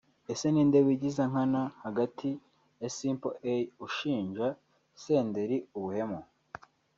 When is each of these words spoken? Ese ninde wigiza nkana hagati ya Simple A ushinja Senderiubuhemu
Ese 0.31 0.47
ninde 0.53 0.77
wigiza 0.87 1.23
nkana 1.31 1.61
hagati 1.83 2.29
ya 2.81 2.89
Simple 2.97 3.35
A 3.53 3.55
ushinja 3.85 4.47
Senderiubuhemu 5.01 6.19